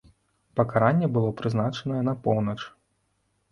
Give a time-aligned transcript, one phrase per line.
[0.59, 2.59] Пакаранне было прызначанае на поўнач.